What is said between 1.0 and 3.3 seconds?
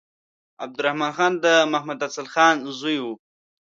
خان د محمد افضل خان زوی وو.